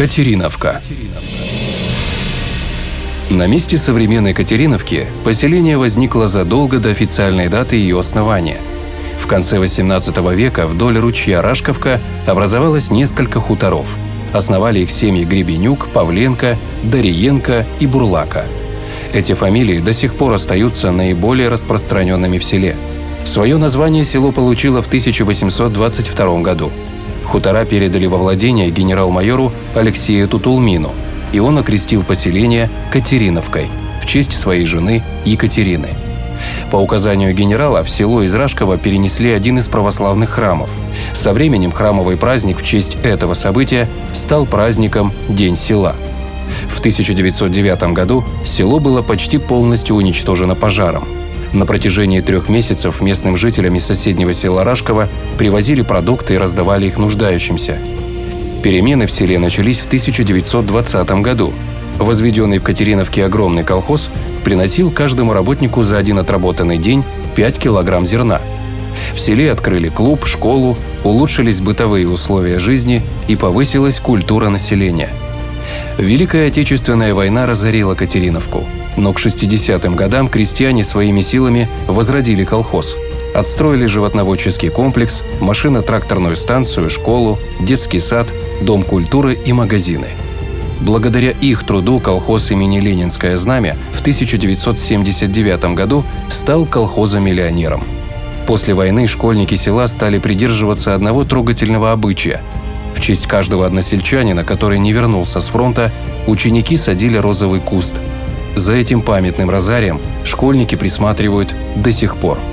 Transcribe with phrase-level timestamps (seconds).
[0.00, 0.80] Катериновка.
[3.28, 8.62] На месте современной Катериновки поселение возникло задолго до официальной даты ее основания.
[9.18, 13.94] В конце XVIII века вдоль ручья Рашковка образовалось несколько хуторов.
[14.32, 18.46] Основали их семьи Гребенюк, Павленко, Дариенко и Бурлака.
[19.12, 22.74] Эти фамилии до сих пор остаются наиболее распространенными в селе.
[23.24, 26.72] Свое название село получило в 1822 году.
[27.30, 30.90] Хутора передали во владение генерал-майору Алексею Тутулмину,
[31.32, 33.70] и он окрестил поселение Катериновкой
[34.02, 35.90] в честь своей жены Екатерины.
[36.72, 40.70] По указанию генерала в село из Рашкова перенесли один из православных храмов.
[41.12, 45.94] Со временем храмовый праздник в честь этого события стал праздником День села.
[46.68, 51.06] В 1909 году село было почти полностью уничтожено пожаром.
[51.52, 56.96] На протяжении трех месяцев местным жителям из соседнего села Рашково привозили продукты и раздавали их
[56.96, 57.78] нуждающимся.
[58.62, 61.52] Перемены в селе начались в 1920 году.
[61.98, 64.10] Возведенный в Катериновке огромный колхоз
[64.44, 67.02] приносил каждому работнику за один отработанный день
[67.34, 68.40] 5 килограмм зерна.
[69.12, 75.10] В селе открыли клуб, школу, улучшились бытовые условия жизни и повысилась культура населения.
[75.98, 82.96] Великая Отечественная война разорила Катериновку, но к 60-м годам крестьяне своими силами возродили колхоз–
[83.34, 88.26] Отстроили животноводческий комплекс, машино-тракторную станцию, школу, детский сад,
[88.60, 90.08] дом культуры и магазины.
[90.80, 97.84] Благодаря их труду колхоз имени Ленинское знамя в 1979 году стал колхозом-миллионером.
[98.46, 102.42] После войны школьники села стали придерживаться одного трогательного обычая.
[102.94, 105.92] В честь каждого односельчанина, который не вернулся с фронта,
[106.26, 107.96] ученики садили розовый куст.
[108.56, 112.38] За этим памятным розарием школьники присматривают до сих пор–